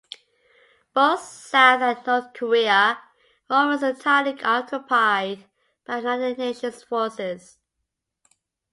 Both 0.95 1.19
South 1.21 1.81
and 1.83 2.07
North 2.07 2.33
Korea 2.33 2.97
were 3.47 3.55
almost 3.55 3.83
entirely 3.83 4.41
occupied 4.41 5.45
by 5.85 5.97
United 5.97 6.39
Nations 6.39 6.81
forces. 6.81 7.59